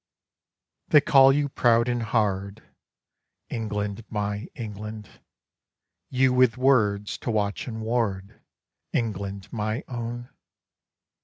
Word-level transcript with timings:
They 0.87 0.99
call 0.99 1.31
you 1.31 1.47
proud 1.47 1.87
and 1.87 2.01
hard, 2.01 2.63
England, 3.49 4.03
my 4.09 4.47
England: 4.55 5.21
You 6.09 6.33
with 6.33 6.57
worlds 6.57 7.19
to 7.19 7.29
watch 7.29 7.67
and 7.67 7.81
ward, 7.81 8.41
England, 8.93 9.53
my 9.53 9.83
own! 9.87 10.31